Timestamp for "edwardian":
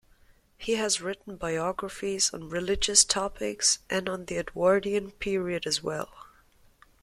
4.37-5.11